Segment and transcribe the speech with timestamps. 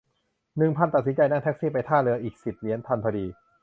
[0.57, 3.25] หนึ่งพัน ตัดสินใจนั่งแท็กซี่ไปท่าเรืออีก สิบ เหรียญทันพอดี